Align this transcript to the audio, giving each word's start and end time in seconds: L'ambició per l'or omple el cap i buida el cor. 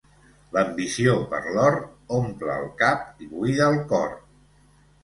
L'ambició 0.55 1.13
per 1.33 1.41
l'or 1.57 1.77
omple 2.21 2.57
el 2.63 2.67
cap 2.83 3.25
i 3.27 3.31
buida 3.37 3.71
el 3.77 3.81
cor. 3.95 4.21